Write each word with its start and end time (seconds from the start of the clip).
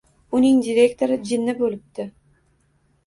Uning 0.37 0.61
direktori 0.67 1.19
jinni 1.33 1.57
bo’libdi. 1.63 2.11